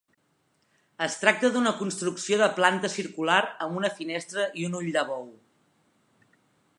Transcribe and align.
Es 1.05 1.17
tracta 1.23 1.51
d'una 1.57 1.73
construcció 1.81 2.39
de 2.41 2.47
planta 2.59 2.91
circular 2.95 3.37
amb 3.67 3.79
una 3.81 3.93
finestra 3.99 4.49
i 4.63 4.67
un 4.71 4.79
ull 4.81 4.89
de 4.99 5.05
bou. 5.11 5.29